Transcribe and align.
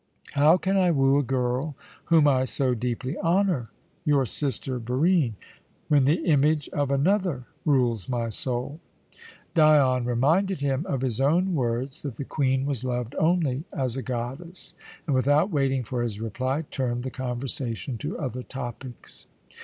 How 0.31 0.57
can 0.57 0.77
I 0.77 0.89
woo 0.89 1.19
a 1.19 1.21
girl 1.21 1.75
whom 2.05 2.27
I 2.27 2.45
so 2.45 2.73
deeply 2.73 3.19
honour 3.19 3.69
your 4.03 4.25
sister, 4.25 4.79
Barine 4.79 5.35
when 5.89 6.05
the 6.05 6.25
image 6.25 6.67
of 6.69 6.89
another 6.89 7.43
rules 7.65 8.09
my 8.09 8.29
soul?" 8.29 8.79
Dion 9.53 10.05
reminded 10.05 10.59
him 10.59 10.87
of 10.87 11.01
his 11.01 11.21
own 11.21 11.53
words 11.53 12.01
that 12.01 12.15
the 12.15 12.25
Queen 12.25 12.65
was 12.65 12.83
loved 12.83 13.13
only 13.19 13.65
as 13.71 13.95
a 13.95 14.01
goddess 14.01 14.73
and, 15.05 15.13
without 15.15 15.51
waiting 15.51 15.83
for 15.83 16.01
his 16.01 16.19
reply, 16.19 16.63
turned 16.71 17.03
the 17.03 17.11
conversation 17.11 17.99
to 17.99 18.17
other 18.17 18.41
topics. 18.41 19.27